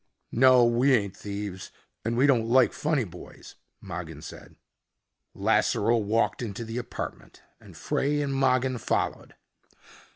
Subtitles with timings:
[0.31, 1.69] "No, we ain't thieves
[2.03, 4.55] and we don't like funny boys," Mogin said.
[5.35, 9.35] Lasseroe walked into the apartment and Frey and Mogin followed.